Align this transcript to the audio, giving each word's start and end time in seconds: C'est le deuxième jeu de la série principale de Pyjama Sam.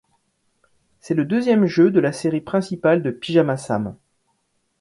C'est 0.99 1.13
le 1.13 1.25
deuxième 1.25 1.67
jeu 1.67 1.91
de 1.91 1.99
la 1.99 2.11
série 2.11 2.41
principale 2.41 3.03
de 3.03 3.11
Pyjama 3.11 3.55
Sam. 3.55 3.95